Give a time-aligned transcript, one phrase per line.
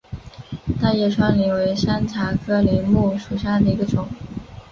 [0.81, 4.07] 大叶川柃为山茶科柃木属下的一个变种。